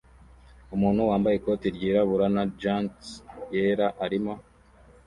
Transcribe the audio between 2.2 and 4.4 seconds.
na gants yera arimo